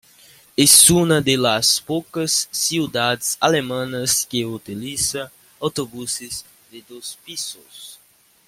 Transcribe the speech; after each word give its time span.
Es 0.57 0.89
una 0.89 1.21
de 1.21 1.37
las 1.37 1.79
pocas 1.79 2.49
ciudades 2.49 3.37
alemanas 3.39 4.25
que 4.27 4.43
utiliza 4.43 5.31
autobuses 5.59 6.43
de 6.71 6.83
dos 6.89 7.19
pisos. 7.23 7.99